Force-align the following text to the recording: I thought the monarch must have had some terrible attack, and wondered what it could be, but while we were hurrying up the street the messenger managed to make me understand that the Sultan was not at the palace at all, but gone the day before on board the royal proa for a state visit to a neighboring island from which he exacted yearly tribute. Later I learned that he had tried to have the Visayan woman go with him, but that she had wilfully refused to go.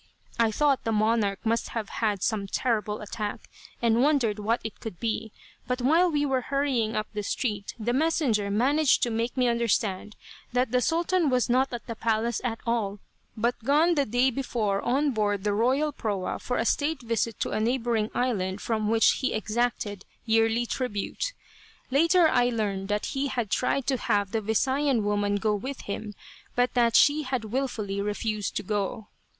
I 0.39 0.49
thought 0.49 0.83
the 0.83 0.91
monarch 0.91 1.45
must 1.45 1.69
have 1.77 1.89
had 1.89 2.23
some 2.23 2.47
terrible 2.47 3.01
attack, 3.01 3.47
and 3.83 4.01
wondered 4.01 4.39
what 4.39 4.59
it 4.63 4.79
could 4.79 4.99
be, 4.99 5.31
but 5.67 5.79
while 5.79 6.09
we 6.09 6.25
were 6.25 6.41
hurrying 6.41 6.95
up 6.95 7.05
the 7.13 7.21
street 7.21 7.75
the 7.77 7.93
messenger 7.93 8.49
managed 8.49 9.03
to 9.03 9.11
make 9.11 9.37
me 9.37 9.47
understand 9.47 10.15
that 10.53 10.71
the 10.71 10.81
Sultan 10.81 11.29
was 11.29 11.51
not 11.51 11.71
at 11.71 11.85
the 11.85 11.93
palace 11.93 12.41
at 12.43 12.61
all, 12.65 12.97
but 13.37 13.63
gone 13.63 13.93
the 13.93 14.07
day 14.07 14.31
before 14.31 14.81
on 14.81 15.11
board 15.11 15.43
the 15.43 15.53
royal 15.53 15.91
proa 15.91 16.39
for 16.39 16.57
a 16.57 16.65
state 16.65 17.03
visit 17.03 17.39
to 17.41 17.51
a 17.51 17.59
neighboring 17.59 18.09
island 18.15 18.59
from 18.59 18.89
which 18.89 19.17
he 19.19 19.33
exacted 19.33 20.03
yearly 20.25 20.65
tribute. 20.65 21.33
Later 21.91 22.27
I 22.27 22.49
learned 22.49 22.87
that 22.87 23.05
he 23.13 23.27
had 23.27 23.51
tried 23.51 23.85
to 23.85 23.97
have 23.97 24.31
the 24.31 24.41
Visayan 24.41 25.03
woman 25.03 25.35
go 25.35 25.53
with 25.53 25.81
him, 25.81 26.15
but 26.55 26.73
that 26.73 26.95
she 26.95 27.21
had 27.21 27.45
wilfully 27.45 28.01
refused 28.01 28.55
to 28.55 28.63
go. 28.63 29.09